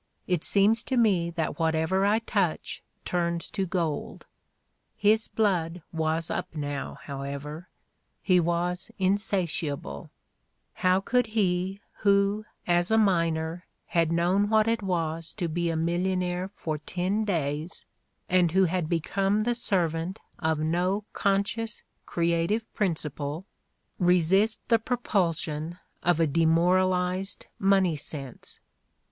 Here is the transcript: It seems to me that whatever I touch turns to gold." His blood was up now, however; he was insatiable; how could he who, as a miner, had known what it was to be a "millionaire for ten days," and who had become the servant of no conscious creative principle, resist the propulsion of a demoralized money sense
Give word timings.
It 0.25 0.43
seems 0.43 0.81
to 0.85 0.97
me 0.97 1.29
that 1.29 1.59
whatever 1.59 2.07
I 2.07 2.17
touch 2.17 2.81
turns 3.05 3.51
to 3.51 3.67
gold." 3.67 4.25
His 4.97 5.27
blood 5.27 5.83
was 5.93 6.31
up 6.31 6.55
now, 6.55 6.95
however; 7.03 7.69
he 8.19 8.39
was 8.39 8.89
insatiable; 8.97 10.09
how 10.73 11.01
could 11.01 11.27
he 11.37 11.81
who, 11.97 12.45
as 12.65 12.89
a 12.89 12.97
miner, 12.97 13.67
had 13.85 14.11
known 14.11 14.49
what 14.49 14.67
it 14.67 14.81
was 14.81 15.33
to 15.35 15.47
be 15.47 15.69
a 15.69 15.75
"millionaire 15.75 16.49
for 16.55 16.79
ten 16.79 17.23
days," 17.23 17.85
and 18.27 18.53
who 18.53 18.63
had 18.63 18.89
become 18.89 19.43
the 19.43 19.53
servant 19.53 20.19
of 20.39 20.57
no 20.57 21.05
conscious 21.13 21.83
creative 22.07 22.65
principle, 22.73 23.45
resist 23.99 24.67
the 24.67 24.79
propulsion 24.79 25.77
of 26.01 26.19
a 26.19 26.25
demoralized 26.25 27.45
money 27.59 27.95
sense 27.95 28.59